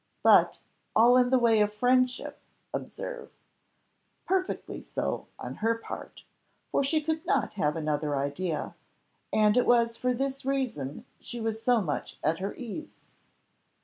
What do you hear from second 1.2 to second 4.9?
the way of friendship observe. Perfectly